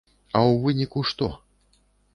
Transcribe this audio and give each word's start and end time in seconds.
А 0.37 0.39
ў 0.45 0.53
выніку 0.63 1.05
што? 1.13 1.31